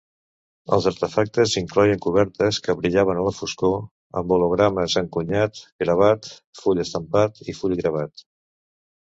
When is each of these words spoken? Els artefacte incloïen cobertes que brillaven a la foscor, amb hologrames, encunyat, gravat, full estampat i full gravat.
Els 0.75 0.85
artefacte 0.91 1.43
incloïen 1.59 2.01
cobertes 2.05 2.59
que 2.67 2.75
brillaven 2.79 3.19
a 3.23 3.25
la 3.27 3.33
foscor, 3.41 3.75
amb 4.23 4.33
hologrames, 4.39 4.97
encunyat, 5.03 5.63
gravat, 5.85 6.33
full 6.63 6.83
estampat 6.87 7.45
i 7.55 7.59
full 7.61 7.79
gravat. 7.85 8.27